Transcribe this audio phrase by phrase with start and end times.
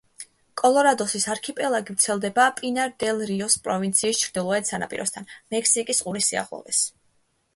[0.59, 6.83] კოლორადოსის არქიპელაგი ვრცელდება პინარ-დელ-რიოს პროვინციის ჩრდილოეთ სანაპიროსთან, მექსიკის ყურის სიახლოვეს.